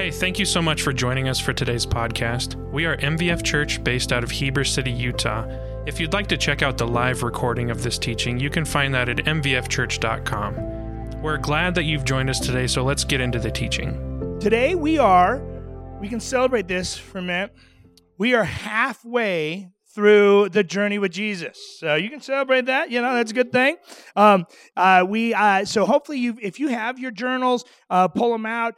[0.00, 2.54] Hey, thank you so much for joining us for today's podcast.
[2.72, 5.44] We are MVF Church based out of Heber City, Utah.
[5.86, 8.94] If you'd like to check out the live recording of this teaching, you can find
[8.94, 11.20] that at mvfchurch.com.
[11.20, 14.38] We're glad that you've joined us today, so let's get into the teaching.
[14.40, 15.42] Today we are,
[16.00, 17.54] we can celebrate this for a minute.
[18.16, 21.76] We are halfway through the journey with Jesus.
[21.78, 22.90] So you can celebrate that.
[22.90, 23.76] You know, that's a good thing.
[24.16, 24.46] Um,
[24.78, 28.76] uh, we uh, so hopefully you, if you have your journals, uh, pull them out.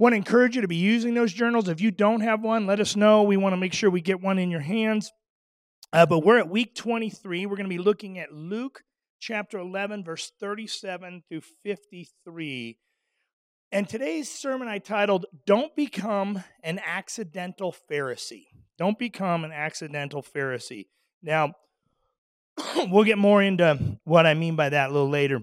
[0.00, 1.68] Want to encourage you to be using those journals.
[1.68, 3.22] If you don't have one, let us know.
[3.22, 5.12] We want to make sure we get one in your hands.
[5.92, 7.44] Uh, but we're at week 23.
[7.44, 8.82] We're going to be looking at Luke
[9.18, 12.78] chapter 11, verse 37 through 53.
[13.72, 18.46] And today's sermon I titled, Don't Become an Accidental Pharisee.
[18.78, 20.86] Don't become an accidental Pharisee.
[21.22, 21.52] Now,
[22.88, 25.42] we'll get more into what I mean by that a little later.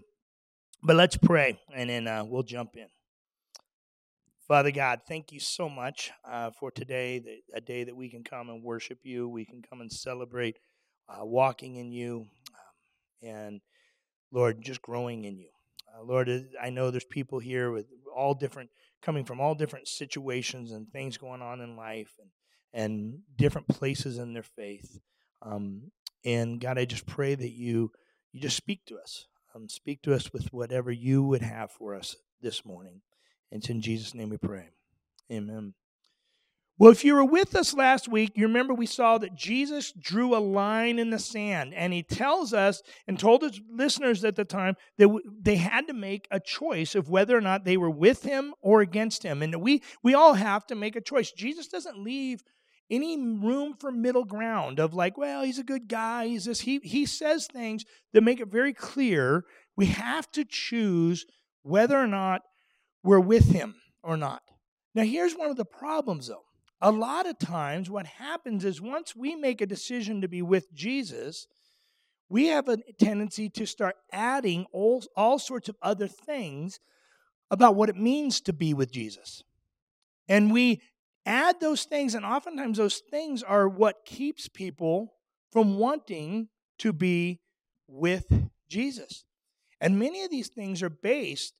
[0.81, 2.87] But let's pray, and then uh, we'll jump in.
[4.47, 7.21] Father God, thank you so much uh, for today,
[7.53, 9.27] a day that we can come and worship you.
[9.27, 10.57] We can come and celebrate
[11.09, 12.27] uh, walking in you
[13.23, 13.61] um, and,
[14.31, 15.49] Lord, just growing in you.
[15.93, 16.29] Uh, Lord,
[16.61, 18.69] I know there's people here with all different,
[19.01, 22.29] coming from all different situations and things going on in life and,
[22.73, 24.97] and different places in their faith.
[25.41, 25.91] Um,
[26.23, 27.91] and God, I just pray that you
[28.31, 29.25] you just speak to us.
[29.55, 33.01] Um, speak to us with whatever you would have for us this morning.
[33.51, 34.69] And it's in Jesus' name we pray.
[35.31, 35.73] Amen.
[36.79, 40.35] Well, if you were with us last week, you remember we saw that Jesus drew
[40.35, 44.45] a line in the sand, and he tells us and told his listeners at the
[44.45, 45.09] time that
[45.41, 48.81] they had to make a choice of whether or not they were with him or
[48.81, 49.41] against him.
[49.41, 51.31] And we, we all have to make a choice.
[51.31, 52.43] Jesus doesn't leave
[52.91, 56.61] any room for middle ground of like, well, he's a good guy, he's this.
[56.61, 59.43] He, he says things that make it very clear
[59.75, 61.25] we have to choose
[61.63, 62.43] whether or not
[63.07, 64.43] we're with him or not.
[64.93, 66.43] Now, here's one of the problems, though.
[66.81, 70.73] A lot of times, what happens is once we make a decision to be with
[70.73, 71.47] Jesus,
[72.29, 76.79] we have a tendency to start adding all, all sorts of other things
[77.49, 79.41] about what it means to be with Jesus.
[80.27, 80.81] And we
[81.25, 85.13] add those things, and oftentimes those things are what keeps people
[85.53, 87.39] from wanting to be
[87.87, 88.25] with
[88.67, 89.23] Jesus.
[89.79, 91.53] And many of these things are based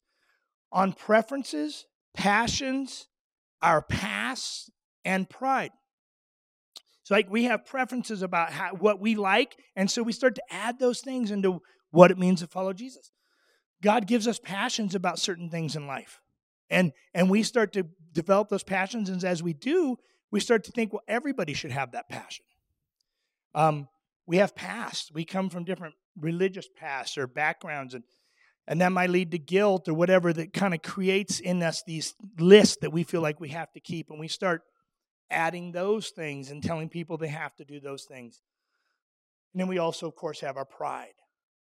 [0.72, 3.07] on preferences, passions,
[3.61, 4.72] our past,
[5.05, 5.72] and pride.
[7.03, 10.44] So, like, we have preferences about how, what we like, and so we start to
[10.53, 11.61] add those things into
[11.91, 13.11] what it means to follow Jesus.
[13.81, 16.19] God gives us passions about certain things in life.
[16.69, 19.97] And, and we start to develop those passions, and as we do,
[20.31, 22.44] we start to think, well, everybody should have that passion.
[23.55, 23.88] Um,
[24.25, 25.11] we have past.
[25.13, 28.03] We come from different religious pasts or backgrounds, and
[28.67, 32.16] and that might lead to guilt or whatever that kind of creates in us these
[32.38, 34.09] lists that we feel like we have to keep.
[34.09, 34.63] And we start
[35.29, 38.41] adding those things and telling people they have to do those things.
[39.53, 41.13] And then we also, of course, have our pride,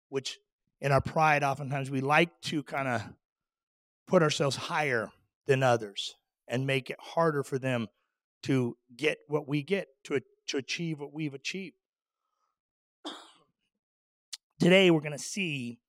[0.09, 0.39] which
[0.81, 3.03] in our pride, oftentimes we like to kind of
[4.07, 5.11] put ourselves higher
[5.47, 6.15] than others
[6.49, 7.89] and make it harder for them
[8.45, 11.77] to get what we get, to, to achieve what we've achieved.
[14.59, 15.81] Today, we're going to see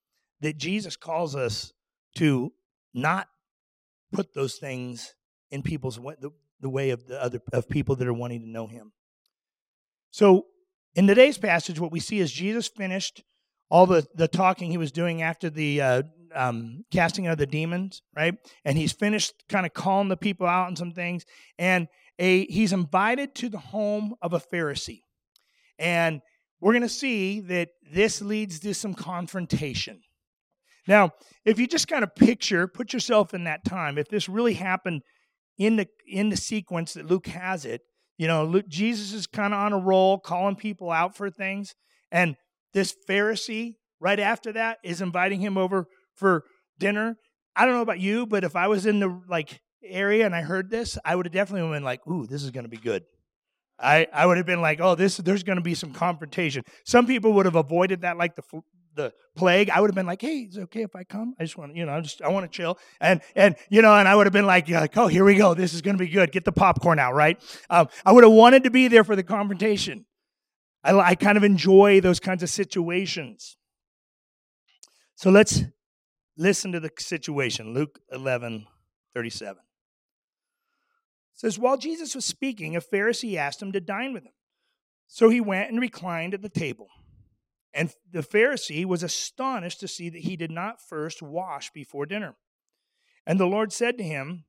[0.45, 1.73] that Jesus calls us
[2.17, 2.53] to
[2.94, 3.28] not
[4.13, 5.16] put those things
[5.50, 6.29] in people's way, the,
[6.61, 8.94] the way of the other of people that are wanting to know him.
[10.11, 10.45] So
[10.94, 13.23] in today's passage, what we see is Jesus finished
[13.72, 16.03] all the, the talking he was doing after the uh,
[16.35, 18.35] um, casting out of the demons, right?
[18.63, 21.25] And he's finished kind of calling the people out on some things.
[21.57, 21.88] And
[22.19, 25.01] a he's invited to the home of a Pharisee.
[25.79, 26.22] And
[26.62, 30.01] we're going to see that this leads to some confrontation.
[30.88, 31.12] Now,
[31.46, 35.01] if you just kind of picture, put yourself in that time, if this really happened
[35.57, 37.81] in the in the sequence that Luke has it,
[38.18, 41.75] you know, Luke, Jesus is kind of on a roll, calling people out for things,
[42.12, 42.35] and
[42.74, 46.44] this Pharisee right after that is inviting him over for
[46.78, 47.18] dinner.
[47.56, 50.42] I don't know about you, but if I was in the like area and I
[50.42, 53.04] heard this, I would have definitely been like, "Ooh, this is going to be good."
[53.80, 56.63] I, I would have been like, oh, this there's going to be some confrontation.
[56.86, 58.44] Some people would have avoided that like the
[58.95, 61.36] the plague, I would have been like, "Hey, is it okay if I come?
[61.39, 63.94] I just want, you know, I just I want to chill." And and you know,
[63.94, 65.53] and I would have been like, like "Oh, here we go.
[65.53, 66.31] This is going to be good.
[66.31, 69.24] Get the popcorn out, right?" Um, I would have wanted to be there for the
[69.24, 70.06] confrontation.
[70.83, 73.57] I, I kind of enjoy those kinds of situations.
[75.15, 75.63] So let's
[76.38, 77.74] listen to the situation.
[77.74, 78.68] Luke 11,
[79.13, 79.57] 37.
[81.33, 84.31] Says, While Jesus was speaking, a Pharisee asked him to dine with him.
[85.07, 86.88] So he went and reclined at the table.
[87.75, 92.36] And the Pharisee was astonished to see that he did not first wash before dinner.
[93.27, 94.45] And the Lord said to him,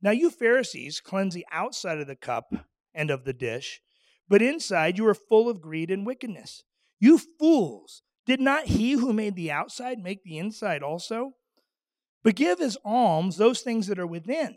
[0.00, 2.54] Now, you Pharisees cleanse the outside of the cup
[2.94, 3.82] and of the dish,
[4.28, 6.64] but inside you are full of greed and wickedness.
[6.98, 8.02] You fools!
[8.24, 11.34] Did not he who made the outside make the inside also?
[12.22, 14.56] But give as alms those things that are within,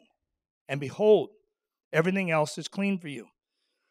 [0.70, 1.32] and behold,
[1.92, 3.28] everything else is clean for you.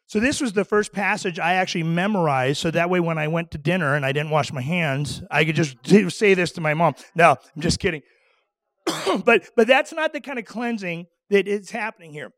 [0.07, 2.59] So, this was the first passage I actually memorized.
[2.59, 5.43] So that way, when I went to dinner and I didn't wash my hands, I
[5.45, 5.77] could just
[6.17, 6.95] say this to my mom.
[7.13, 8.01] No, I'm just kidding.
[9.25, 12.31] but, but that's not the kind of cleansing that is happening here.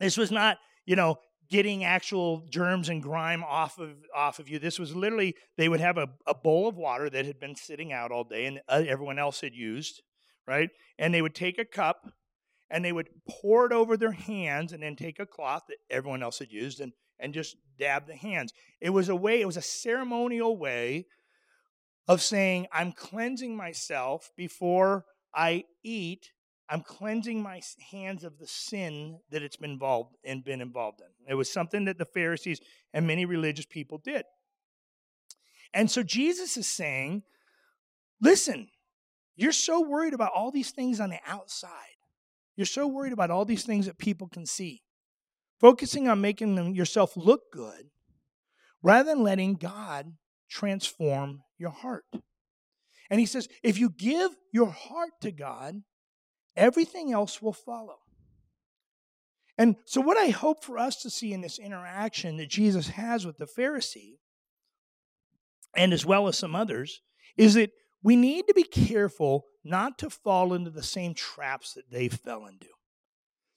[0.00, 1.18] This was not, you know,
[1.50, 4.58] getting actual germs and grime off of off of you.
[4.58, 7.92] This was literally they would have a, a bowl of water that had been sitting
[7.92, 10.02] out all day and uh, everyone else had used,
[10.46, 10.70] right?
[10.98, 12.12] And they would take a cup
[12.70, 16.22] and they would pour it over their hands and then take a cloth that everyone
[16.22, 18.52] else had used and, and just dab the hands.
[18.80, 21.06] It was a way, it was a ceremonial way
[22.06, 25.04] of saying, I'm cleansing myself before
[25.34, 26.32] I eat.
[26.70, 31.30] I'm cleansing my hands of the sin that it's been involved and been involved in.
[31.30, 32.60] It was something that the Pharisees
[32.92, 34.24] and many religious people did.
[35.72, 37.22] And so Jesus is saying,
[38.20, 38.68] listen,
[39.36, 41.70] you're so worried about all these things on the outside.
[42.58, 44.82] You're so worried about all these things that people can see,
[45.60, 47.90] focusing on making them yourself look good
[48.82, 50.14] rather than letting God
[50.50, 52.04] transform your heart.
[53.10, 55.82] And he says, if you give your heart to God,
[56.56, 57.98] everything else will follow.
[59.56, 63.24] And so, what I hope for us to see in this interaction that Jesus has
[63.24, 64.16] with the Pharisee,
[65.76, 67.02] and as well as some others,
[67.36, 67.70] is that
[68.02, 72.46] we need to be careful not to fall into the same traps that they fell
[72.46, 72.68] into.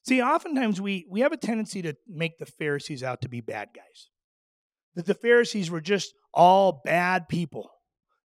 [0.03, 3.69] See, oftentimes we, we have a tendency to make the Pharisees out to be bad
[3.75, 4.09] guys.
[4.95, 7.69] That the Pharisees were just all bad people.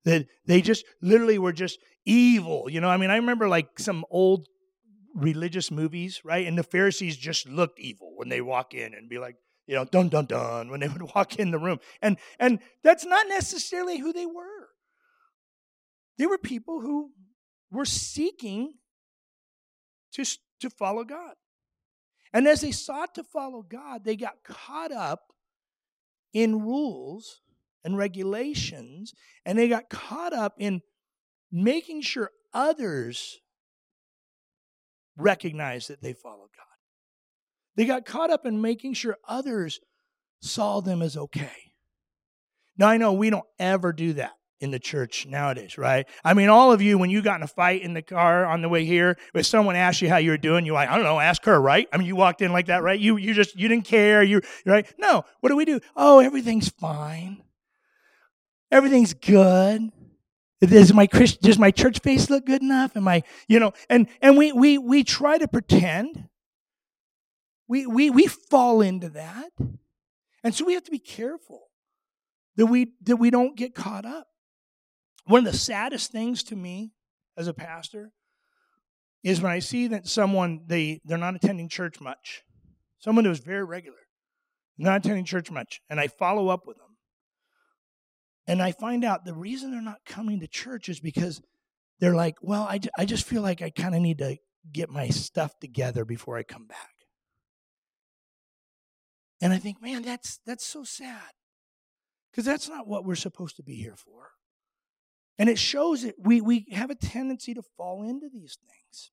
[0.06, 2.70] That they just literally were just evil.
[2.70, 4.48] You know, I mean, I remember like some old
[5.14, 6.48] religious movies, right?
[6.48, 9.36] And the Pharisees just looked evil when they walk in and be like,
[9.68, 11.80] you know, dun dun dun when they would walk in the room.
[12.02, 14.70] And and that's not necessarily who they were.
[16.18, 17.12] They were people who
[17.76, 18.74] were seeking
[20.14, 20.26] to,
[20.62, 21.34] to follow God.
[22.34, 25.34] And as they sought to follow God, they got caught up
[26.34, 27.42] in rules
[27.84, 29.14] and regulations,
[29.46, 30.82] and they got caught up in
[31.52, 33.40] making sure others
[35.18, 36.66] recognize that they follow God.
[37.76, 39.80] They got caught up in making sure others
[40.42, 41.74] saw them as okay.
[42.78, 46.08] Now, I know we don't ever do that in the church nowadays, right?
[46.24, 48.62] I mean, all of you, when you got in a fight in the car on
[48.62, 51.04] the way here, if someone asked you how you were doing, you're like, I don't
[51.04, 51.88] know, ask her, right?
[51.92, 53.00] I mean, you walked in like that, right?
[53.00, 54.24] You you just you didn't care.
[54.24, 54.92] You right?
[54.98, 55.26] No.
[55.42, 55.80] What do we do?
[55.96, 57.44] Oh, everything's fine.
[58.72, 59.92] Everything's good.
[60.62, 62.96] Does my Christ, does my church face look good enough?
[62.96, 66.30] Am I, you know, and and we we we try to pretend.
[67.68, 69.52] We we we fall into that.
[70.44, 71.70] And so we have to be careful
[72.56, 74.28] that we that we don't get caught up.
[75.26, 76.92] One of the saddest things to me
[77.38, 78.12] as a pastor
[79.24, 82.44] is when I see that someone they they're not attending church much.
[83.00, 83.98] Someone who's very regular,
[84.78, 86.98] not attending church much, and I follow up with them.
[88.48, 91.42] And I find out the reason they're not coming to church is because
[92.00, 94.38] they're like, well, I, I just feel like I kind of need to
[94.72, 96.92] get my stuff together before I come back.
[99.42, 101.32] And I think, man, that's that's so sad.
[102.32, 104.35] Because that's not what we're supposed to be here for.
[105.38, 109.12] And it shows that we, we have a tendency to fall into these things.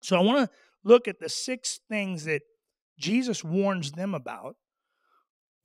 [0.00, 2.42] So I want to look at the six things that
[2.98, 4.56] Jesus warns them about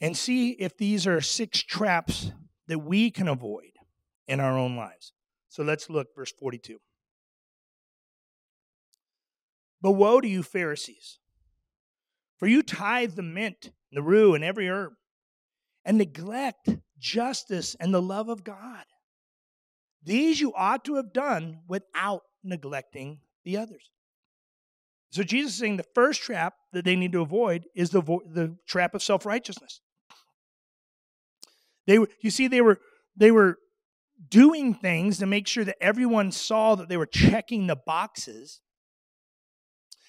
[0.02, 2.32] and see if these are six traps
[2.68, 3.72] that we can avoid
[4.28, 5.14] in our own lives.
[5.50, 6.80] So let's look, verse 42.
[9.82, 11.20] But woe to you, Pharisees,
[12.38, 14.94] for you tithe the mint, the rue, and every herb,
[15.86, 16.70] and neglect
[17.00, 18.86] justice and the love of God.
[20.04, 23.92] These you ought to have done without neglecting the others.
[25.12, 28.22] So Jesus is saying the first trap that they need to avoid is the, vo-
[28.32, 29.82] the trap of self righteousness.
[31.88, 32.80] They were, you see, they were
[33.18, 33.58] they were
[34.30, 38.62] doing things to make sure that everyone saw that they were checking the boxes.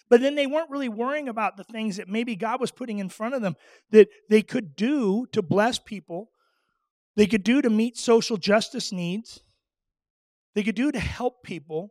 [0.09, 3.09] But then they weren't really worrying about the things that maybe God was putting in
[3.09, 3.54] front of them
[3.90, 6.30] that they could do to bless people,
[7.16, 9.40] they could do to meet social justice needs,
[10.54, 11.90] they could do to help people.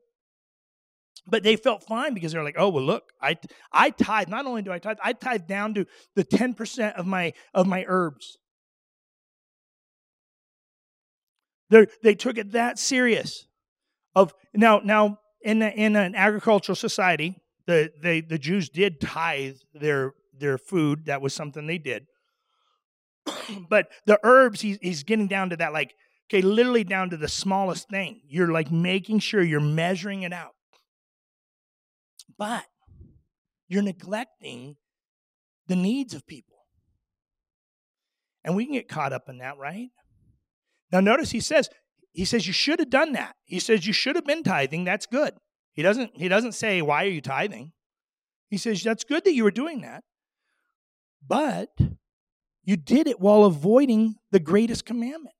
[1.27, 3.37] But they felt fine because they're like, oh well, look, I
[3.71, 4.29] I tithe.
[4.29, 5.85] Not only do I tithe, I tithe down to
[6.15, 8.37] the ten percent of my of my herbs.
[11.69, 13.45] They they took it that serious.
[14.15, 20.13] Of now now in in an agricultural society, the they the Jews did tithe their
[20.37, 21.05] their food.
[21.05, 22.07] That was something they did.
[23.69, 25.93] but the herbs, he's he's getting down to that like
[26.29, 28.21] okay, literally down to the smallest thing.
[28.27, 30.53] You're like making sure you're measuring it out.
[32.37, 32.65] But
[33.67, 34.77] you're neglecting
[35.67, 36.57] the needs of people.
[38.43, 39.89] And we can get caught up in that, right?
[40.91, 41.69] Now notice he says
[42.11, 43.35] he says you should have done that.
[43.45, 44.83] He says you should have been tithing.
[44.83, 45.33] That's good.
[45.73, 47.73] He doesn't he doesn't say why are you tithing?
[48.49, 50.03] He says that's good that you were doing that.
[51.25, 51.69] But
[52.63, 55.35] you did it while avoiding the greatest commandment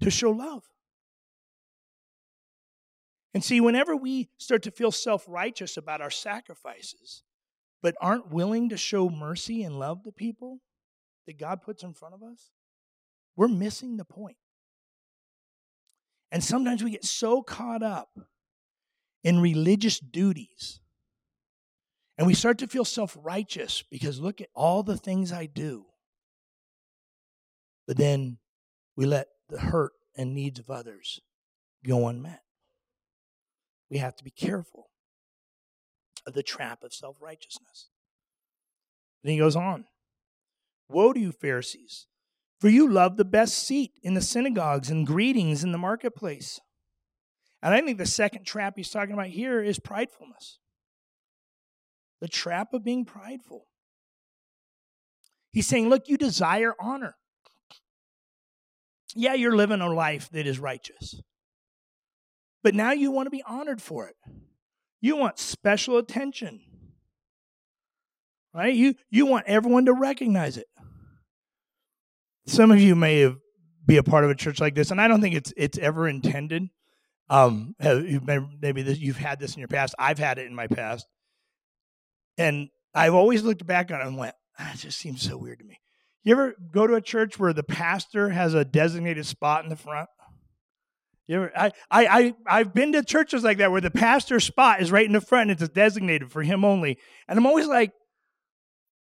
[0.00, 0.62] to show love.
[3.32, 7.22] And see, whenever we start to feel self righteous about our sacrifices,
[7.82, 10.60] but aren't willing to show mercy and love to people
[11.26, 12.50] that God puts in front of us,
[13.36, 14.36] we're missing the point.
[16.30, 18.18] And sometimes we get so caught up
[19.22, 20.80] in religious duties
[22.16, 25.86] and we start to feel self righteous because look at all the things I do.
[27.86, 28.38] But then
[28.96, 31.20] we let the hurt and needs of others
[31.86, 32.42] go unmet.
[33.88, 34.90] We have to be careful
[36.26, 37.88] of the trap of self righteousness.
[39.22, 39.84] Then he goes on
[40.88, 42.08] Woe to you, Pharisees,
[42.58, 46.60] for you love the best seat in the synagogues and greetings in the marketplace.
[47.62, 50.58] And I think the second trap he's talking about here is pridefulness
[52.20, 53.66] the trap of being prideful.
[55.52, 57.16] He's saying, Look, you desire honor.
[59.14, 61.20] Yeah, you're living a life that is righteous.
[62.62, 64.16] But now you want to be honored for it.
[65.00, 66.60] You want special attention.
[68.54, 68.74] Right?
[68.74, 70.66] You you want everyone to recognize it.
[72.46, 73.36] Some of you may have
[73.86, 76.08] be a part of a church like this, and I don't think it's it's ever
[76.08, 76.68] intended.
[77.28, 79.94] Um, maybe this, you've had this in your past.
[79.98, 81.06] I've had it in my past,
[82.38, 85.64] and I've always looked back on it and went, "That just seems so weird to
[85.64, 85.80] me."
[86.24, 89.76] You ever go to a church where the pastor has a designated spot in the
[89.76, 90.08] front?
[91.26, 94.80] You ever, I, I, I, I've been to churches like that where the pastor's spot
[94.80, 96.98] is right in the front and it's designated for him only.
[97.28, 97.92] And I'm always like,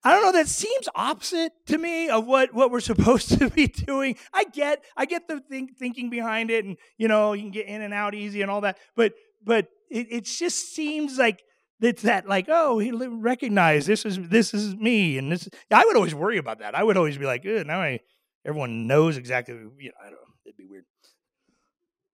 [0.02, 3.68] I don't know, that seems opposite to me of what, what we're supposed to be
[3.68, 4.16] doing.
[4.32, 7.66] I get, I get the think, thinking behind it and, you know, you can get
[7.66, 8.78] in and out easy and all that.
[8.96, 11.42] But, but it, it just seems like
[11.84, 15.96] it's that like oh he recognized this is this is me and this i would
[15.96, 16.74] always worry about that.
[16.74, 18.00] I would always be like now i
[18.44, 20.84] everyone knows exactly you know i don't know it'd be weird.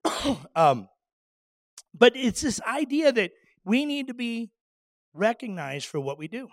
[0.57, 0.89] Um
[1.93, 3.33] but it's this idea that
[3.65, 4.51] we need to be
[5.13, 6.49] recognized for what we do.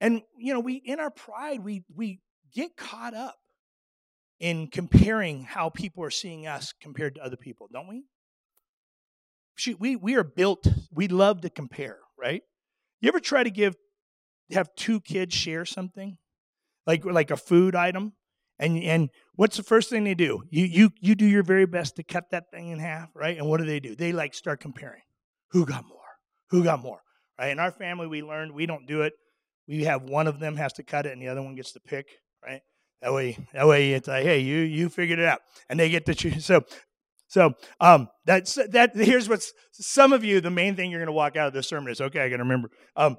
[0.00, 2.20] And you know we in our pride we we
[2.52, 3.36] get caught up
[4.40, 8.04] in comparing how people are seeing us compared to other people don't we
[9.78, 12.42] we, we are built, we love to compare, right?
[13.00, 13.74] You ever try to give,
[14.52, 16.16] have two kids share something?
[16.86, 18.12] Like, like a food item?
[18.58, 20.42] And, and what's the first thing they do?
[20.50, 23.36] You, you, you do your very best to cut that thing in half, right?
[23.36, 23.96] And what do they do?
[23.96, 25.02] They like start comparing.
[25.50, 25.98] Who got more?
[26.50, 27.00] Who got more?
[27.38, 27.50] Right?
[27.50, 29.14] In our family, we learned we don't do it.
[29.66, 31.80] We have one of them has to cut it and the other one gets to
[31.80, 32.06] pick,
[32.44, 32.60] right?
[33.02, 36.06] That way, that way it's like, hey, you you figured it out, and they get
[36.06, 36.46] to choose.
[36.46, 36.62] So
[37.34, 38.94] so um, that's that.
[38.94, 40.40] Here's what's some of you.
[40.40, 42.20] The main thing you're going to walk out of this sermon is okay.
[42.20, 42.70] I got to remember.
[42.94, 43.16] Um,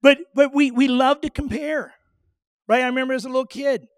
[0.00, 1.92] but but we we love to compare,
[2.68, 2.82] right?
[2.82, 3.88] I remember as a little kid,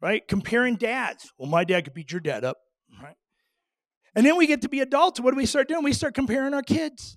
[0.00, 1.30] right, comparing dads.
[1.38, 2.56] Well, my dad could beat your dad up,
[3.00, 3.14] right?
[4.16, 5.20] And then we get to be adults.
[5.20, 5.84] What do we start doing?
[5.84, 7.16] We start comparing our kids.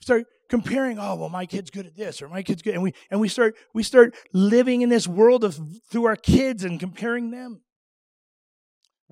[0.00, 0.98] Start comparing.
[0.98, 3.28] Oh, well, my kid's good at this, or my kid's good, and we and we
[3.28, 5.60] start we start living in this world of
[5.90, 7.60] through our kids and comparing them.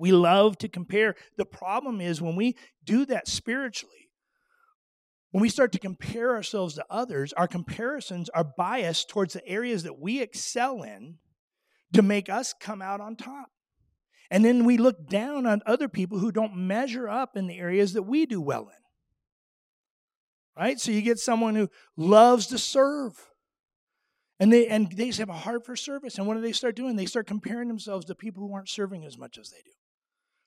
[0.01, 1.13] We love to compare.
[1.37, 4.09] The problem is when we do that spiritually,
[5.29, 9.83] when we start to compare ourselves to others, our comparisons are biased towards the areas
[9.83, 11.19] that we excel in
[11.93, 13.51] to make us come out on top.
[14.31, 17.93] And then we look down on other people who don't measure up in the areas
[17.93, 20.63] that we do well in.
[20.63, 20.79] Right?
[20.79, 23.13] So you get someone who loves to serve.
[24.39, 26.17] And they and they have a heart for service.
[26.17, 26.95] And what do they start doing?
[26.95, 29.71] They start comparing themselves to people who aren't serving as much as they do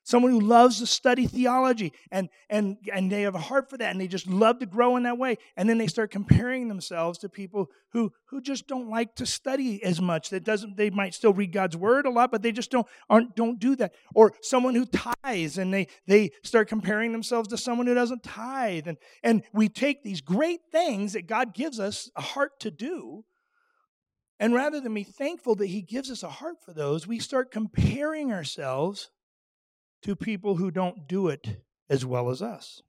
[0.05, 3.91] someone who loves to study theology and and and they have a heart for that
[3.91, 5.37] and they just love to grow in that way.
[5.57, 9.83] And then they start comparing themselves to people who who just don't like to study
[9.83, 10.29] as much.
[10.29, 13.35] That doesn't they might still read god's word a lot but they just don't aren't
[13.35, 13.93] don't do that.
[14.13, 18.87] Or someone who tithes and they they start comparing themselves to someone who doesn't tithe.
[18.87, 23.25] And and we take these great things that god gives us a heart to do
[24.39, 27.51] and rather than be thankful that he gives us a heart for those we start
[27.51, 29.09] comparing ourselves
[30.05, 32.83] to people who don't do it as well as us.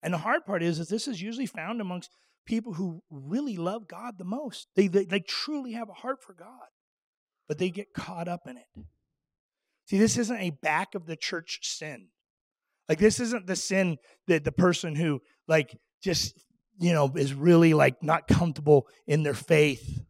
[0.00, 2.10] And the hard part is, that this is usually found amongst
[2.46, 4.68] people who really love God the most.
[4.76, 6.68] They, they, they truly have a heart for God,
[7.48, 8.84] but they get caught up in it.
[9.86, 12.10] See, this isn't a back of the church sin.
[12.88, 13.98] Like, this isn't the sin
[14.28, 16.38] that the person who, like, just,
[16.78, 20.00] you know, is really, like, not comfortable in their faith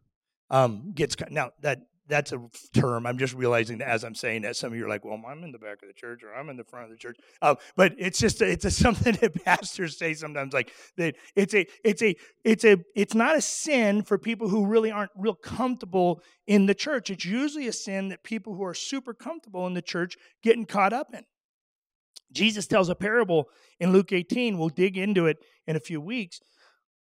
[0.51, 1.15] um, gets.
[1.15, 1.31] caught.
[1.31, 2.41] Now, that that's a
[2.73, 3.05] term.
[3.05, 5.51] I'm just realizing as I'm saying that, some of you are like, "Well, I'm in
[5.51, 7.93] the back of the church, or I'm in the front of the church." Uh, but
[7.97, 11.15] it's just it's a, something that pastors say sometimes, like that.
[11.35, 15.11] It's a it's a it's a it's not a sin for people who really aren't
[15.15, 17.09] real comfortable in the church.
[17.09, 20.91] It's usually a sin that people who are super comfortable in the church getting caught
[20.91, 21.23] up in.
[22.31, 23.49] Jesus tells a parable
[23.79, 24.57] in Luke 18.
[24.57, 25.37] We'll dig into it
[25.67, 26.39] in a few weeks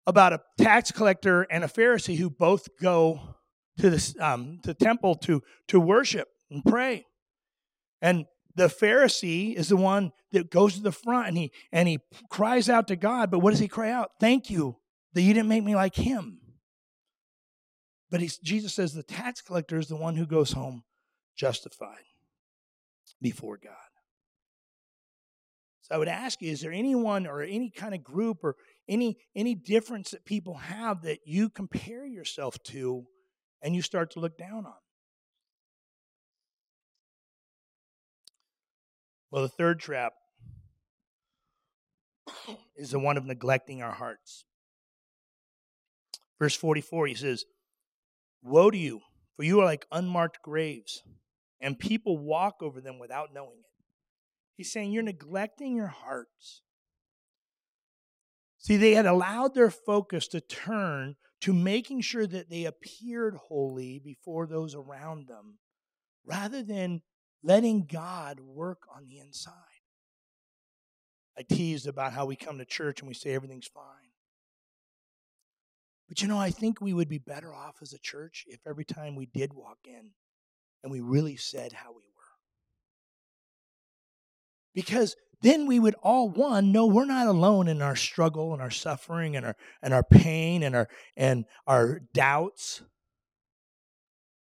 [0.08, 3.36] about a tax collector and a Pharisee who both go
[3.82, 7.06] to the um, temple to to worship and pray.
[8.02, 12.00] And the Pharisee is the one that goes to the front and he and he
[12.30, 13.32] cries out to God.
[13.32, 14.12] But what does he cry out?
[14.20, 14.78] Thank you
[15.14, 16.40] that you didn't make me like him.
[18.10, 20.84] But Jesus says the tax collector is the one who goes home
[21.36, 22.04] justified
[23.22, 23.74] before God.
[25.82, 28.58] So I would ask you, is there anyone or any kind of group or
[28.88, 33.06] any any difference that people have that you compare yourself to
[33.62, 34.74] and you start to look down on.
[39.30, 40.14] Well, the third trap
[42.76, 44.46] is the one of neglecting our hearts.
[46.38, 47.46] Verse 44, he says,
[48.42, 49.02] Woe to you,
[49.36, 51.04] for you are like unmarked graves,
[51.62, 53.86] and people walk over them without knowing it.
[54.58, 56.62] He's saying you're neglecting your hearts.
[58.58, 64.00] See, they had allowed their focus to turn to making sure that they appeared holy
[64.00, 65.58] before those around them
[66.26, 67.02] rather than
[67.44, 69.54] letting God work on the inside.
[71.38, 73.84] I teased about how we come to church and we say everything's fine.
[76.08, 78.86] But you know, I think we would be better off as a church if every
[78.86, 80.12] time we did walk in
[80.84, 82.12] and we really said how we were.
[84.76, 88.70] Because then we would all one know we're not alone in our struggle and our
[88.70, 92.84] suffering and our and our pain and our and our doubts.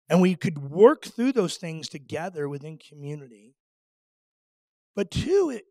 [0.08, 3.56] And we could work through those things together within community.
[4.94, 5.64] But two it,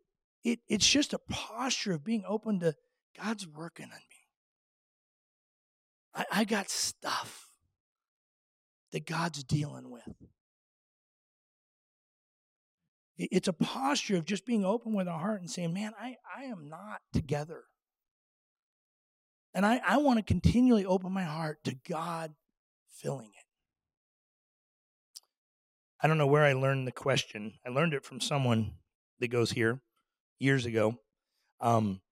[0.44, 2.74] it it's just a posture of being open to
[3.18, 4.26] god's working on me.
[6.14, 7.48] I, I got stuff
[8.92, 10.14] that god's dealing with
[13.18, 16.44] it's a posture of just being open with our heart and saying, man, I, I
[16.44, 17.64] am not together.
[19.54, 22.34] And I, I want to continually open my heart to God
[22.90, 23.44] filling it.
[26.02, 27.54] I don't know where I learned the question.
[27.66, 28.72] I learned it from someone
[29.18, 29.80] that goes here
[30.38, 30.98] years ago
[31.62, 32.02] um,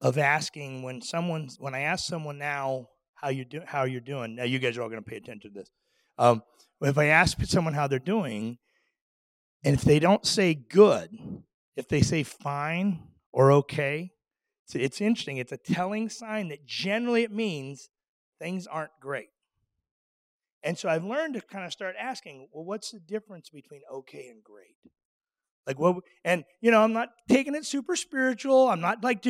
[0.00, 4.36] of asking when someone, when I ask someone now how you do, how you're doing.
[4.36, 5.70] Now you guys are all going to pay attention to this.
[6.16, 6.42] Um,
[6.80, 8.56] if I ask someone how they're doing,
[9.64, 11.10] and if they don't say good,
[11.76, 14.12] if they say fine or okay,
[14.66, 15.38] so it's interesting.
[15.38, 17.90] It's a telling sign that generally it means
[18.40, 19.28] things aren't great.
[20.62, 24.28] And so I've learned to kind of start asking, well, what's the difference between okay
[24.28, 24.76] and great?
[25.66, 25.96] Like what?
[26.24, 28.68] And you know, I'm not taking it super spiritual.
[28.68, 29.24] I'm not like,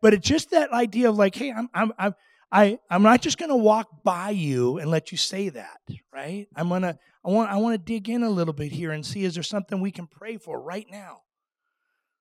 [0.00, 2.14] but it's just that idea of like, hey, I'm, I'm, I'm,
[2.54, 5.80] I, I'm not just going to walk by you and let you say that,
[6.12, 6.46] right?
[6.54, 9.24] I'm gonna, I want, I want to dig in a little bit here and see
[9.24, 11.22] is there something we can pray for right now?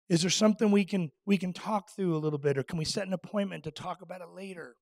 [0.08, 2.84] Is there something we can we can talk through a little bit, or can we
[2.84, 4.76] set an appointment to talk about it later?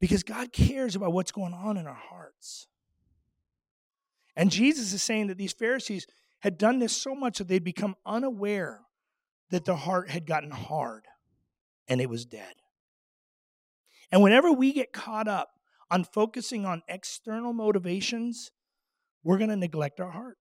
[0.00, 2.68] Because God cares about what's going on in our hearts.
[4.36, 6.06] And Jesus is saying that these Pharisees
[6.40, 8.82] had done this so much that they'd become unaware
[9.50, 11.04] that their heart had gotten hard
[11.88, 12.54] and it was dead.
[14.10, 15.50] And whenever we get caught up
[15.90, 18.50] on focusing on external motivations,
[19.22, 20.36] we're going to neglect our heart.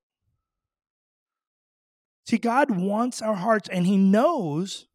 [2.25, 4.87] See, God wants our hearts, and He knows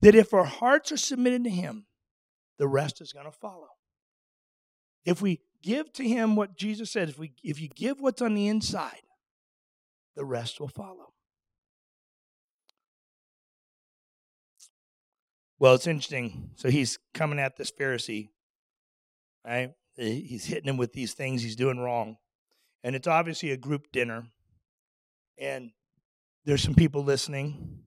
[0.00, 1.86] that if our hearts are submitted to Him,
[2.58, 3.68] the rest is going to follow.
[5.04, 8.34] If we give to Him what Jesus said, if, we, if you give what's on
[8.34, 9.02] the inside,
[10.16, 11.11] the rest will follow.
[15.62, 16.50] Well, it's interesting.
[16.56, 18.30] So he's coming at this Pharisee,
[19.46, 19.70] right?
[19.96, 22.16] He's hitting him with these things he's doing wrong.
[22.82, 24.24] And it's obviously a group dinner.
[25.38, 25.70] And
[26.44, 27.84] there's some people listening.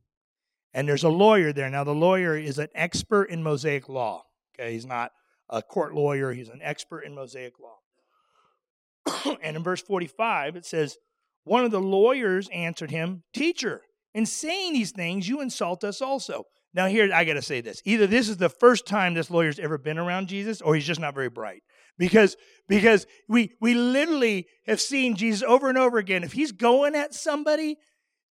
[0.74, 1.70] And there's a lawyer there.
[1.70, 4.24] Now, the lawyer is an expert in Mosaic law.
[4.58, 5.12] Okay, he's not
[5.50, 9.36] a court lawyer, he's an expert in Mosaic law.
[9.42, 10.96] and in verse 45, it says,
[11.44, 13.82] One of the lawyers answered him, Teacher,
[14.14, 16.46] in saying these things, you insult us also.
[16.76, 17.82] Now, here, I got to say this.
[17.86, 21.00] Either this is the first time this lawyer's ever been around Jesus, or he's just
[21.00, 21.64] not very bright.
[21.98, 22.36] Because,
[22.68, 26.26] because we, we literally have seen Jesus over and over again.
[26.26, 27.78] If he's going at somebody,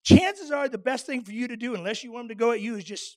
[0.04, 2.52] chances are the best thing for you to do, unless you want him to go
[2.52, 3.16] at you, is just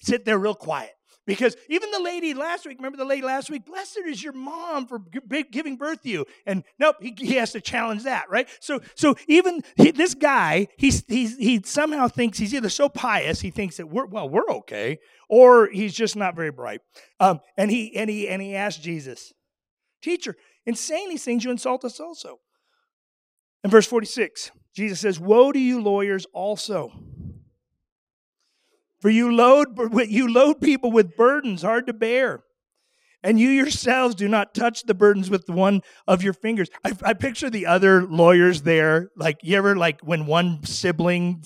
[0.00, 0.92] sit there real quiet.
[1.28, 3.66] Because even the lady last week, remember the lady last week?
[3.66, 4.98] Blessed is your mom for
[5.50, 6.24] giving birth to you.
[6.46, 8.48] And nope, he, he has to challenge that, right?
[8.60, 13.42] So, so even he, this guy, he's, he's, he somehow thinks he's either so pious,
[13.42, 16.80] he thinks that we're, well, we're okay, or he's just not very bright.
[17.20, 19.34] Um, and, he, and, he, and he asked Jesus,
[20.00, 22.38] Teacher, in saying these things, you insult us also.
[23.62, 26.90] In verse 46, Jesus says, Woe to you, lawyers, also
[29.00, 32.44] for you load, you load people with burdens hard to bear.
[33.22, 36.70] And you yourselves do not touch the burdens with one of your fingers.
[36.84, 39.10] I, I picture the other lawyers there.
[39.16, 41.42] Like, you ever, like, when one sibling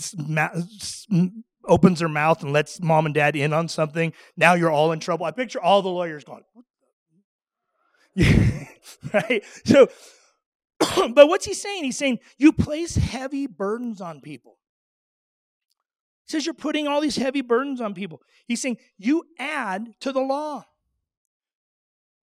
[1.67, 5.01] opens their mouth and lets mom and dad in on something, now you're all in
[5.01, 5.25] trouble.
[5.25, 6.43] I picture all the lawyers going,
[9.15, 9.43] right?
[9.65, 9.89] So,
[11.15, 11.85] but what's he saying?
[11.85, 14.59] He's saying, you place heavy burdens on people
[16.33, 18.21] says you're putting all these heavy burdens on people.
[18.47, 20.65] He's saying you add to the law.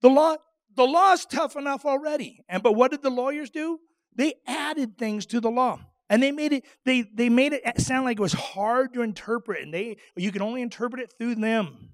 [0.01, 0.35] The law,
[0.75, 2.43] the law is tough enough already.
[2.49, 3.79] And but what did the lawyers do?
[4.15, 5.79] They added things to the law.
[6.09, 9.61] And they made it they they made it sound like it was hard to interpret
[9.61, 11.89] and they you can only interpret it through them.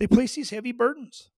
[0.00, 1.30] They place these heavy burdens.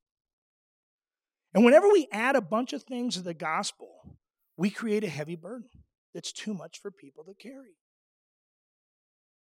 [1.52, 4.18] And whenever we add a bunch of things to the gospel,
[4.56, 5.68] we create a heavy burden
[6.14, 7.76] that's too much for people to carry.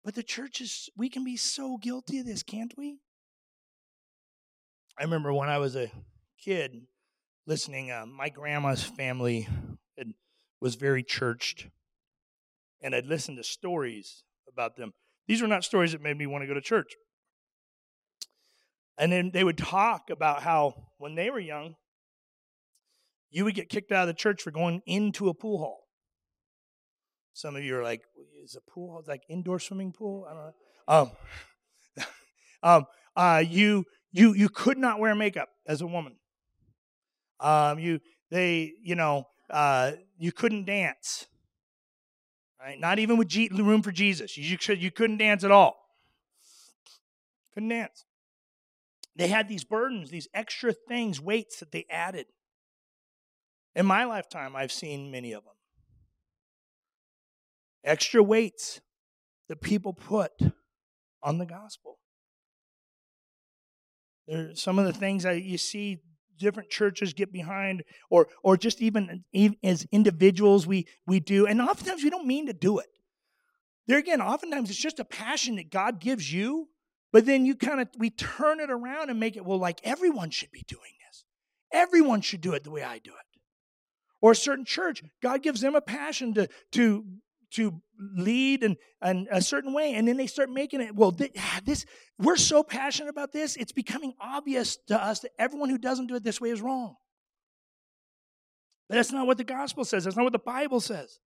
[0.04, 2.98] But the church is, we can be so guilty of this, can't we?
[5.00, 5.92] I remember when I was a
[6.38, 6.82] kid
[7.48, 9.48] listening, uh, my grandma's family
[9.98, 10.14] had,
[10.62, 11.68] was very churched,
[12.82, 14.94] and I'd listen to stories about them.
[15.28, 16.94] These were not stories that made me want to go to church.
[18.98, 21.76] And then they would talk about how when they were young,
[23.32, 25.88] you would get kicked out of the church for going into a pool hall.
[27.34, 28.02] Some of you are like,
[28.44, 30.28] is a pool like indoor swimming pool?
[30.30, 30.54] I don't know.
[30.88, 32.06] Um,
[32.64, 36.16] um, uh, you you you could not wear makeup as a woman.
[37.40, 41.28] Um, you they you know uh, you couldn't dance.
[42.60, 42.80] Right?
[42.80, 44.38] Not even with G- room for Jesus.
[44.38, 45.76] You, you, you couldn't dance at all.
[47.54, 48.06] Couldn't dance.
[49.18, 52.28] They had these burdens, these extra things, weights that they added.
[53.76, 55.53] In my lifetime, I've seen many of them
[57.84, 58.82] extra weights
[59.50, 60.32] that people put
[61.22, 62.00] on the gospel.
[64.28, 66.00] There are some of the things that you see
[66.38, 69.24] different churches get behind or or just even
[69.64, 72.88] as individuals we we do and oftentimes we don't mean to do it.
[73.88, 76.70] There again oftentimes it's just a passion that god gives you
[77.12, 80.32] but then you kind of we turn it around and make it well like everyone
[80.32, 81.26] should be doing this.
[81.72, 83.40] Everyone should do it the way i do it.
[84.22, 87.06] Or a certain church god gives them a passion to to
[87.54, 87.82] to
[88.18, 91.86] lead in, in a certain way and then they start making it well ah, this
[92.20, 96.16] we're so passionate about this it's becoming obvious to us that everyone who doesn't do
[96.16, 96.96] it this way is wrong.
[98.90, 101.20] But that's not what the gospel says that's not what the bible says.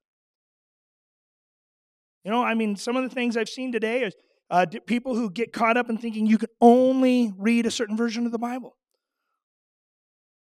[2.23, 4.13] You know i mean some of the things i've seen today is
[4.49, 8.25] uh, people who get caught up in thinking you can only read a certain version
[8.25, 8.77] of the bible.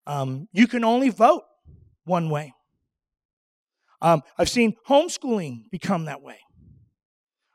[0.07, 1.43] Um, you can only vote
[2.05, 2.55] one way
[4.01, 6.39] um, I've seen homeschooling become that way.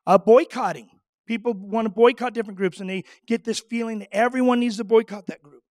[0.06, 0.90] Uh, boycotting.
[1.28, 4.84] People want to boycott different groups and they get this feeling that everyone needs to
[4.84, 5.64] boycott that group.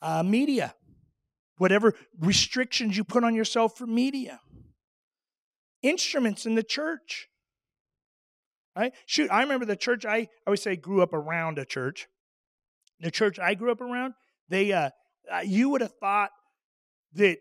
[0.00, 0.74] Uh, media.
[1.58, 4.40] Whatever restrictions you put on yourself for media.
[5.82, 7.28] Instruments in the church.
[8.74, 8.94] Right?
[9.06, 12.08] Shoot, I remember the church I, I always say grew up around a church.
[13.00, 14.14] The church I grew up around,
[14.48, 14.90] they uh,
[15.30, 16.30] uh you would have thought
[17.14, 17.38] that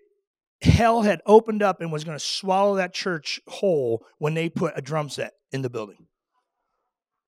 [0.61, 4.73] hell had opened up and was going to swallow that church whole when they put
[4.75, 6.07] a drum set in the building.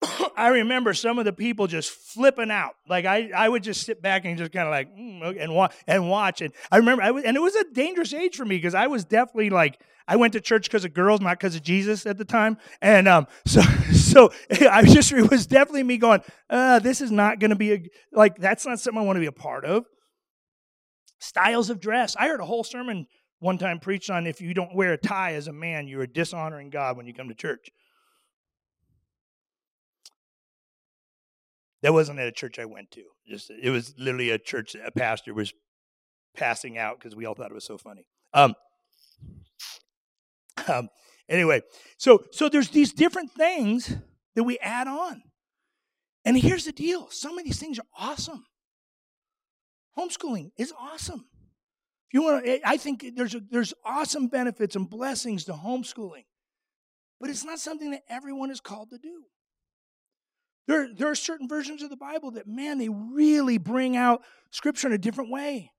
[0.37, 2.75] I remember some of the people just flipping out.
[2.87, 5.73] Like I, I would just sit back and just kind of like mm, and watch
[5.87, 6.41] and watch.
[6.41, 8.87] And I remember, I was, and it was a dangerous age for me because I
[8.87, 12.17] was definitely like I went to church because of girls, not because of Jesus at
[12.17, 12.57] the time.
[12.81, 14.31] And um, so, so
[14.69, 17.83] I just it was definitely me going, uh, this is not going to be a
[18.11, 19.85] like that's not something I want to be a part of.
[21.19, 22.15] Styles of dress.
[22.17, 23.07] I heard a whole sermon
[23.43, 26.07] one time preached on if you don't wear a tie as a man, you are
[26.07, 27.69] dishonoring God when you come to church.
[31.81, 33.03] That wasn't at a church I went to.
[33.27, 35.53] Just it was literally a church a pastor was
[36.35, 38.05] passing out because we all thought it was so funny.
[38.33, 38.55] Um,
[40.67, 40.89] um,
[41.29, 41.61] Anyway,
[41.97, 43.95] so so there's these different things
[44.35, 45.23] that we add on.
[46.25, 48.45] And here's the deal some of these things are awesome.
[49.97, 51.25] Homeschooling is awesome.
[52.13, 56.25] You want to, eh, I think there's, a, there's awesome benefits and blessings to homeschooling,
[57.19, 59.23] but it's not something that everyone is called to do.
[60.67, 64.21] There, there are certain versions of the Bible that, man, they really bring out
[64.51, 65.71] Scripture in a different way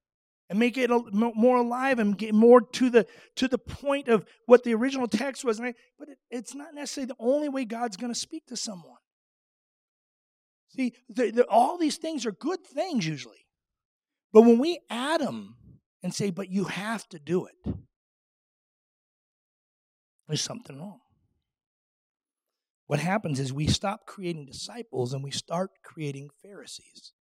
[0.51, 4.63] and make it more alive and get more to the to the point of what
[4.63, 5.59] the original text was.
[5.59, 8.99] But it, it's not necessarily the only way God's going to speak to someone.
[10.69, 13.47] See, the, the, all these things are good things usually.
[14.33, 15.57] But when we add them
[16.05, 17.75] and say, but you have to do it,
[20.29, 21.01] there's something wrong.
[22.87, 27.15] What happens is we stop creating disciples and we start creating Pharisees.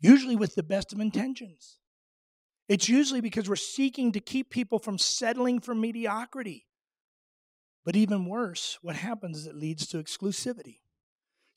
[0.00, 1.78] Usually with the best of intentions.
[2.68, 6.66] It's usually because we're seeking to keep people from settling for mediocrity.
[7.84, 10.78] But even worse, what happens is it leads to exclusivity.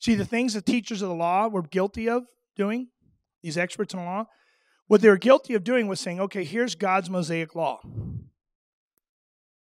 [0.00, 2.24] See, the things the teachers of the law were guilty of
[2.56, 2.88] doing,
[3.40, 4.26] these experts in the law,
[4.86, 7.80] what they were guilty of doing was saying, okay, here's God's Mosaic law.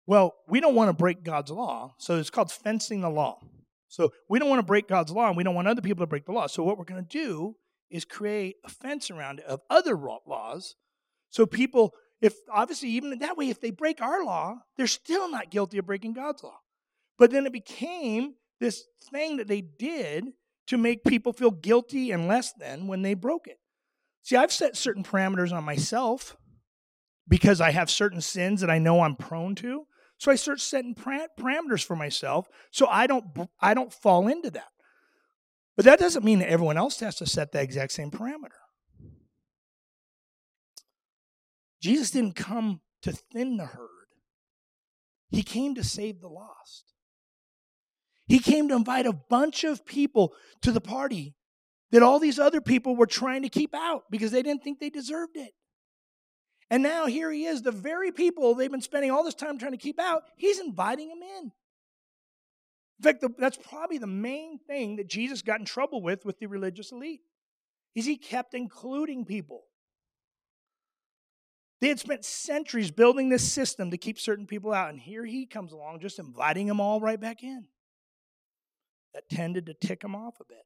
[0.06, 3.40] Well, we don't want to break God's law, so it's called fencing the law.
[3.88, 6.10] So we don't want to break God's law, and we don't want other people to
[6.10, 6.48] break the law.
[6.48, 7.56] So what we're going to do
[7.90, 10.76] is create a fence around it of other laws,
[11.30, 15.52] so people, if obviously even that way, if they break our law, they're still not
[15.52, 16.60] guilty of breaking God's law.
[17.18, 20.26] But then it became this thing that they did
[20.68, 23.60] to make people feel guilty and less than when they broke it.
[24.22, 26.38] See, I've set certain parameters on myself
[27.28, 29.86] because I have certain sins that I know I'm prone to.
[30.18, 33.26] So I start setting parameters for myself so I don't
[33.62, 34.68] I don't fall into that.
[35.78, 38.60] But that doesn't mean that everyone else has to set that exact same parameter.
[41.82, 43.88] Jesus didn't come to thin the herd.
[45.30, 46.94] He came to save the lost.
[48.28, 51.36] He came to invite a bunch of people to the party
[51.92, 54.90] that all these other people were trying to keep out because they didn't think they
[54.90, 55.54] deserved it.
[56.70, 59.72] And now here he is, the very people they've been spending all this time trying
[59.72, 61.52] to keep out, he's inviting them in.
[63.00, 66.38] In fact, the, that's probably the main thing that Jesus got in trouble with with
[66.40, 67.22] the religious elite.
[67.96, 69.64] Is he kept including people.
[71.82, 75.46] They had spent centuries building this system to keep certain people out, and here he
[75.46, 77.66] comes along just inviting them all right back in
[79.14, 80.66] that tended to tick him off a bit.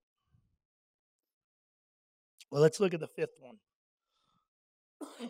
[2.54, 3.56] Well, let's look at the fifth one.
[5.22, 5.30] it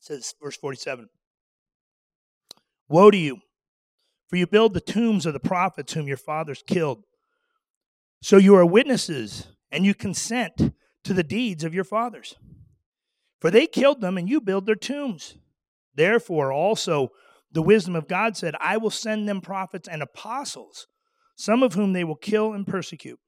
[0.00, 1.08] says, verse 47
[2.90, 3.38] Woe to you,
[4.28, 7.04] for you build the tombs of the prophets whom your fathers killed.
[8.20, 12.34] So you are witnesses, and you consent to the deeds of your fathers.
[13.40, 15.38] For they killed them, and you build their tombs.
[15.94, 17.12] Therefore, also,
[17.50, 20.86] the wisdom of God said, I will send them prophets and apostles,
[21.34, 23.18] some of whom they will kill and persecute,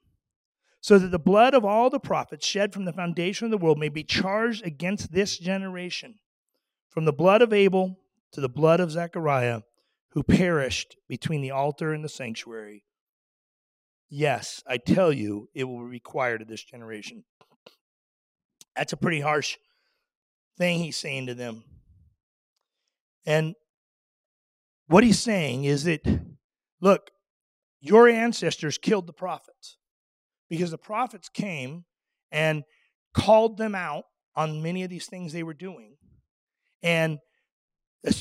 [0.89, 3.79] so that the blood of all the prophets shed from the foundation of the world
[3.79, 6.15] may be charged against this generation,
[6.89, 7.99] from the blood of Abel
[8.33, 9.61] to the blood of Zechariah,
[10.13, 12.87] who perished between the altar and the sanctuary.
[14.09, 17.25] Yes, I tell you, it will be required of this generation.
[18.75, 19.59] That's a pretty harsh
[20.57, 21.65] thing he's saying to them.
[23.27, 23.57] And
[24.87, 26.01] what he's saying is that,
[26.81, 27.11] look,
[27.79, 29.78] your ancestors killed the prophets
[30.49, 31.85] because the prophets came
[32.31, 32.65] and
[33.15, 34.05] called them out
[34.37, 35.97] on many of these things they were doing.
[36.83, 37.19] And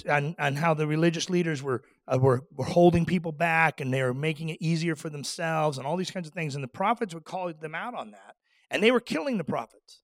[0.08, 4.14] and how the religious leaders were, uh, were were holding people back and they were
[4.14, 7.26] making it easier for themselves and all these kinds of things and the prophets would
[7.26, 8.36] call them out on that
[8.72, 10.02] and they were killing the prophets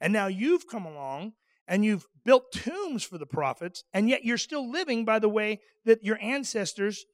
[0.00, 1.32] and now you've come along
[1.68, 5.60] and you've built tombs for the prophets, and yet you're still living by the way
[5.84, 7.04] that your ancestors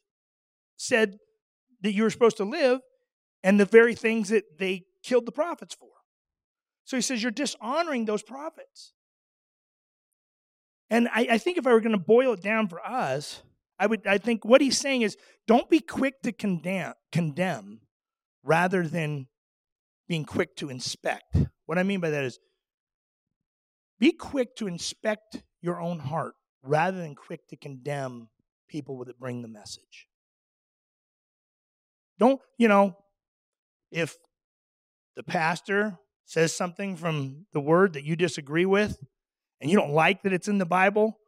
[0.77, 1.17] said
[1.83, 2.81] that you were supposed to live,
[3.43, 5.89] and the very things that they killed the prophets for.
[6.85, 8.93] So he says, You're dishonoring those prophets.
[10.91, 13.43] And I, I think if I were going to boil it down for us,
[13.79, 17.81] I would I think what he's saying is don't be quick to condemn condemn
[18.45, 19.27] rather than
[20.07, 21.37] being quick to inspect.
[21.67, 22.39] What I mean by that is
[23.99, 28.29] be quick to inspect your own heart rather than quick to condemn
[28.69, 30.09] people that bring the message.
[32.19, 32.97] Don't, you know,
[33.93, 34.17] if
[35.17, 38.99] the pastor says something from the word that you disagree with
[39.61, 41.19] and you don't like that it's in the Bible,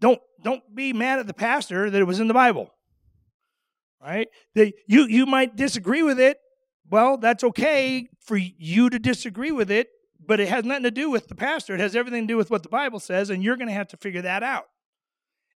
[0.00, 2.70] don't don't be mad at the pastor that it was in the Bible.
[4.00, 4.28] Right?
[4.54, 6.38] That you you might disagree with it.
[6.90, 9.88] Well, that's okay for you to disagree with it
[10.28, 11.74] but it has nothing to do with the pastor.
[11.74, 13.88] It has everything to do with what the Bible says, and you're going to have
[13.88, 14.66] to figure that out.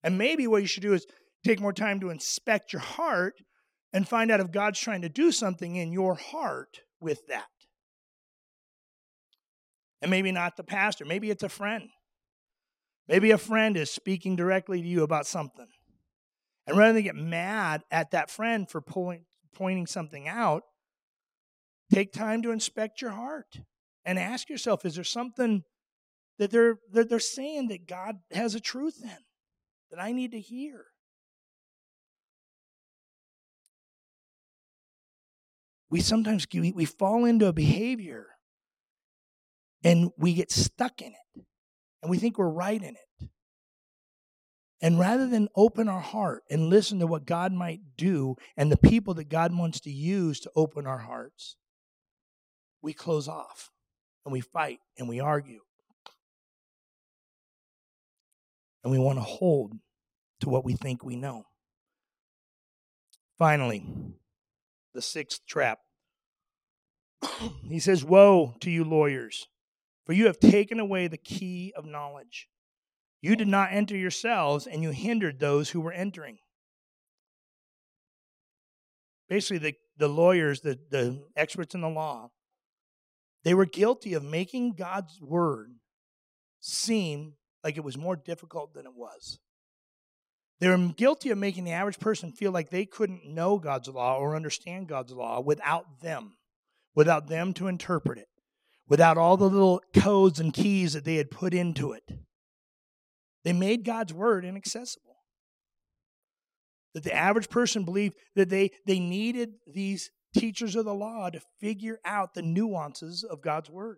[0.03, 1.07] And maybe what you should do is
[1.45, 3.35] take more time to inspect your heart
[3.93, 7.47] and find out if God's trying to do something in your heart with that.
[10.01, 11.89] And maybe not the pastor, maybe it's a friend.
[13.09, 15.67] Maybe a friend is speaking directly to you about something.
[16.67, 20.63] And rather than get mad at that friend for pointing something out,
[21.93, 23.61] take time to inspect your heart
[24.05, 25.65] and ask yourself is there something
[26.39, 29.19] that they're, that they're saying that God has a truth in
[29.91, 30.87] that I need to hear?
[35.93, 38.29] We sometimes we fall into a behavior
[39.85, 41.45] and we get stuck in it
[42.01, 43.29] and we think we're right in it.
[44.81, 48.79] And rather than open our heart and listen to what God might do and the
[48.79, 51.57] people that God wants to use to open our hearts,
[52.81, 53.71] we close off
[54.25, 55.61] and we fight and we argue.
[58.83, 59.75] And we want to hold
[60.41, 61.45] to what we think we know.
[63.39, 63.85] Finally,
[64.95, 65.81] the sixth trap.
[67.69, 69.49] he says, Woe to you, lawyers,
[70.05, 72.49] for you have taken away the key of knowledge.
[73.21, 76.39] You did not enter yourselves, and you hindered those who were entering.
[79.29, 82.31] Basically, the, the lawyers, the, the experts in the law,
[83.45, 85.75] they were guilty of making God's word
[86.61, 89.39] seem like it was more difficult than it was.
[90.63, 94.19] They were guilty of making the average person feel like they couldn't know God's law
[94.19, 96.37] or understand God's law without them,
[96.95, 98.29] without them to interpret it,
[98.89, 102.05] without all the little codes and keys that they had put into it.
[103.43, 105.17] They made God's word inaccessible.
[106.95, 111.41] That the average person believed that they, they needed these teachers of the law to
[111.59, 113.97] figure out the nuances of God's word.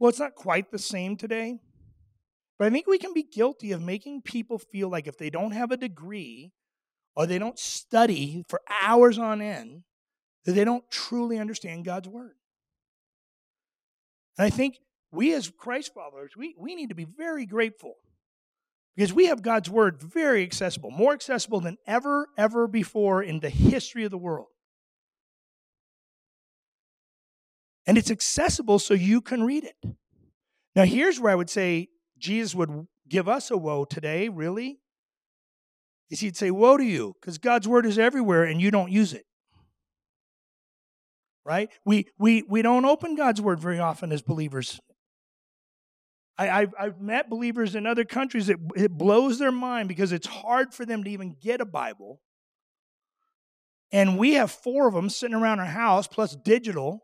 [0.00, 1.60] Well, it's not quite the same today,
[2.58, 5.52] but I think we can be guilty of making people feel like if they don't
[5.52, 6.52] have a degree
[7.16, 9.82] or they don't study for hours on end,
[10.44, 12.36] that they don't truly understand God's word.
[14.38, 14.78] And I think
[15.10, 17.94] we as Christ followers, we, we need to be very grateful
[18.96, 23.50] because we have God's word very accessible, more accessible than ever, ever before in the
[23.50, 24.48] history of the world.
[27.86, 29.76] And it's accessible so you can read it.
[30.74, 31.88] Now, here's where I would say
[32.18, 34.80] Jesus would give us a woe today, really.
[36.10, 39.12] Is he'd say, Woe to you, because God's word is everywhere and you don't use
[39.12, 39.24] it
[41.44, 41.70] right?
[41.84, 44.80] We, we, we don't open God's word very often as believers.
[46.38, 50.26] I, I've, I've met believers in other countries that it blows their mind because it's
[50.26, 52.20] hard for them to even get a Bible.
[53.92, 57.03] And we have four of them sitting around our house plus digital.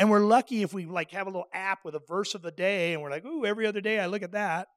[0.00, 2.50] And we're lucky if we like have a little app with a verse of the
[2.50, 4.68] day and we're like, ooh, every other day I look at that.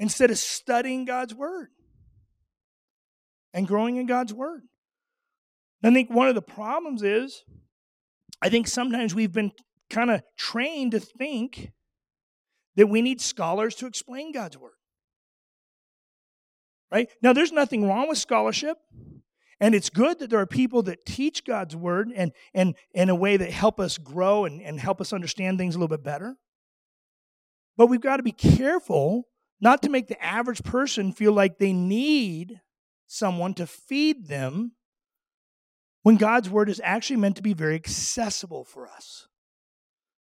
[0.00, 1.68] Instead of studying God's word
[3.54, 4.62] and growing in God's word.
[5.84, 7.44] I think one of the problems is
[8.42, 9.52] I think sometimes we've been
[9.88, 11.70] kind of trained to think
[12.74, 14.72] that we need scholars to explain God's word.
[16.90, 17.08] Right?
[17.22, 18.76] Now, there's nothing wrong with scholarship.
[19.60, 23.14] And it's good that there are people that teach God's word and, and in a
[23.14, 26.36] way that help us grow and, and help us understand things a little bit better.
[27.76, 29.24] But we've got to be careful
[29.60, 32.60] not to make the average person feel like they need
[33.06, 34.72] someone to feed them
[36.02, 39.26] when God's word is actually meant to be very accessible for us.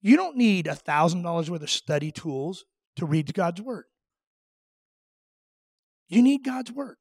[0.01, 2.65] You don't need a $1,000 worth of study tools
[2.97, 3.85] to read God's word.
[6.09, 6.97] You need God's word.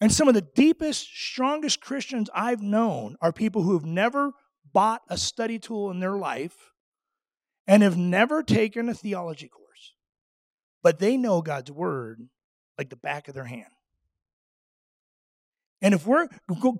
[0.00, 4.32] And some of the deepest, strongest Christians I've known are people who have never
[4.72, 6.72] bought a study tool in their life
[7.66, 9.94] and have never taken a theology course,
[10.82, 12.28] but they know God's word
[12.78, 13.66] like the back of their hand.
[15.82, 16.28] And if we're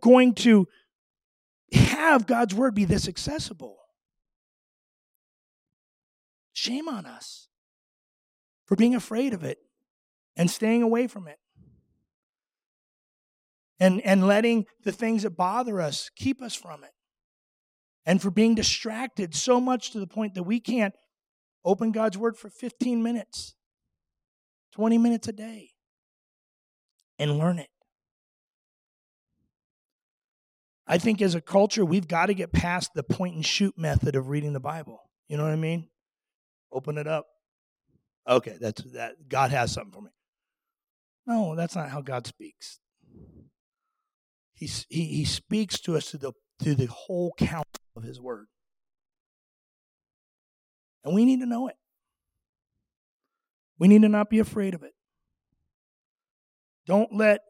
[0.00, 0.66] going to
[1.72, 3.76] have God's word be this accessible,
[6.52, 7.48] shame on us
[8.66, 9.58] for being afraid of it
[10.36, 11.38] and staying away from it.
[13.80, 16.90] And, and letting the things that bother us keep us from it.
[18.04, 20.94] And for being distracted so much to the point that we can't
[21.64, 23.54] open God's word for 15 minutes,
[24.72, 25.70] 20 minutes a day,
[27.18, 27.68] and learn it.
[30.86, 34.16] I think as a culture, we've got to get past the point and shoot method
[34.16, 35.00] of reading the Bible.
[35.28, 35.88] You know what I mean?
[36.72, 37.26] Open it up.
[38.28, 39.28] Okay, that's that.
[39.28, 40.10] God has something for me.
[41.26, 42.80] No, that's not how God speaks.
[44.60, 46.32] He, he, speaks to us through the,
[46.62, 48.46] through the whole count of His Word.
[51.02, 51.76] And we need to know it.
[53.78, 54.92] We need to not be afraid of it.
[56.86, 57.40] Don't let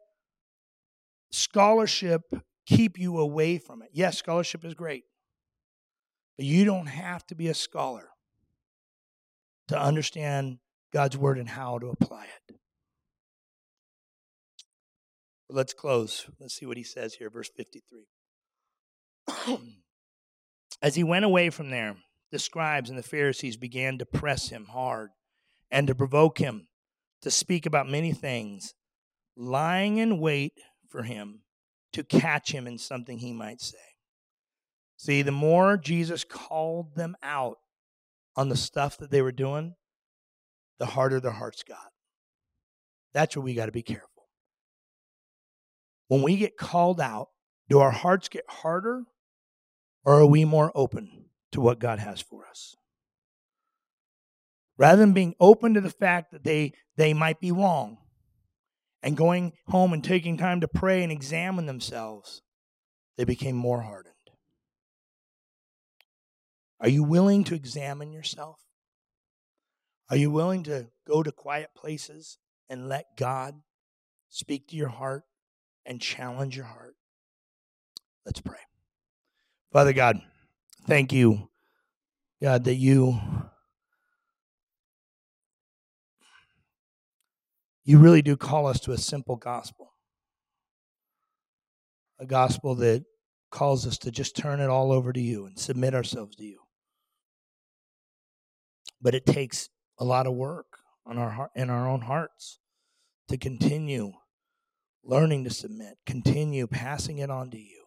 [1.32, 2.22] scholarship
[2.66, 3.90] keep you away from it.
[3.92, 5.02] Yes, scholarship is great,
[6.36, 8.08] but you don't have to be a scholar
[9.66, 10.58] to understand
[10.92, 12.59] God's word and how to apply it.
[15.50, 16.30] But let's close.
[16.38, 18.06] Let's see what he says here, verse 53.
[20.80, 21.96] As he went away from there,
[22.30, 25.10] the scribes and the Pharisees began to press him hard
[25.68, 26.68] and to provoke him
[27.22, 28.74] to speak about many things,
[29.36, 30.52] lying in wait
[30.88, 31.40] for him
[31.94, 33.78] to catch him in something he might say.
[34.98, 37.58] See, the more Jesus called them out
[38.36, 39.74] on the stuff that they were doing,
[40.78, 41.90] the harder their hearts got.
[43.12, 44.09] That's where we got to be careful.
[46.10, 47.28] When we get called out,
[47.68, 49.04] do our hearts get harder
[50.04, 52.74] or are we more open to what God has for us?
[54.76, 57.98] Rather than being open to the fact that they, they might be wrong
[59.04, 62.42] and going home and taking time to pray and examine themselves,
[63.16, 64.14] they became more hardened.
[66.80, 68.58] Are you willing to examine yourself?
[70.08, 72.38] Are you willing to go to quiet places
[72.68, 73.62] and let God
[74.28, 75.22] speak to your heart
[75.86, 76.94] and challenge your heart?
[78.24, 78.58] Let's pray.
[79.72, 80.20] Father God,
[80.86, 81.48] thank you,
[82.42, 83.20] God, that you
[87.84, 89.94] you really do call us to a simple gospel.
[92.18, 93.04] A gospel that
[93.50, 96.60] calls us to just turn it all over to you and submit ourselves to you.
[99.00, 102.58] But it takes a lot of work on our heart, in our own hearts
[103.28, 104.12] to continue
[105.04, 107.84] learning to submit, continue passing it on to you,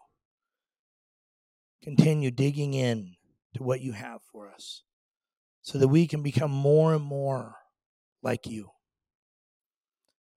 [1.83, 3.15] continue digging in
[3.55, 4.83] to what you have for us
[5.61, 7.55] so that we can become more and more
[8.21, 8.69] like you.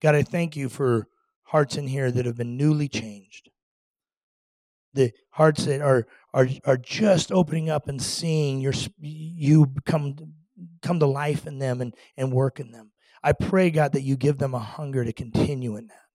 [0.01, 1.07] God, I thank you for
[1.43, 3.49] hearts in here that have been newly changed.
[4.93, 10.15] The hearts that are are are just opening up and seeing your you come
[10.81, 12.91] come to life in them and, and work in them.
[13.23, 16.06] I pray, God, that you give them a hunger to continue in that.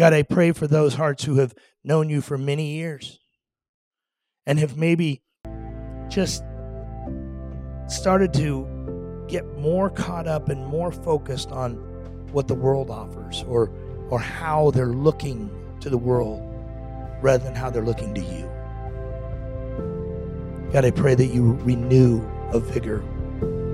[0.00, 1.52] God, I pray for those hearts who have
[1.84, 3.20] known you for many years
[4.46, 5.20] and have maybe
[6.08, 6.42] just
[7.86, 11.74] started to get more caught up and more focused on
[12.32, 13.70] what the world offers or
[14.08, 16.40] or how they're looking to the world
[17.20, 18.50] rather than how they're looking to you.
[20.72, 23.02] God, I pray that you renew a vigor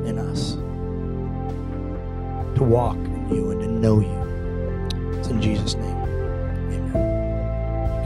[0.05, 0.55] in us
[2.59, 5.19] to walk in you and to know you.
[5.21, 6.06] It's in Jesus' name.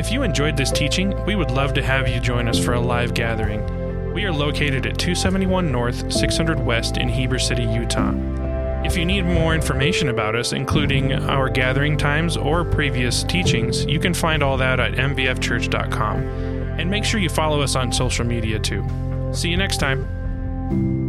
[0.01, 2.81] If you enjoyed this teaching, we would love to have you join us for a
[2.81, 4.15] live gathering.
[4.15, 8.15] We are located at 271 North, 600 West in Heber City, Utah.
[8.83, 14.01] If you need more information about us, including our gathering times or previous teachings, you
[14.01, 16.17] can find all that at mvfchurch.com.
[16.79, 18.83] And make sure you follow us on social media too.
[19.35, 21.00] See you next time.